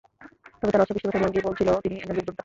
তবে 0.59 0.71
তাঁর 0.71 0.83
অশ্বপৃষ্ঠে 0.83 1.07
বসার 1.09 1.23
ভঙ্গিই 1.23 1.45
বলছিল, 1.47 1.67
তিনি 1.83 1.95
একজন 1.95 2.13
বীর 2.15 2.25
যোদ্ধা। 2.27 2.39